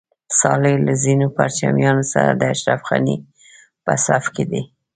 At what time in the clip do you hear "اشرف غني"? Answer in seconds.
2.53-3.17